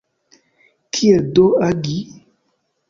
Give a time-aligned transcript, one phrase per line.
[0.95, 1.99] Kiel do agi?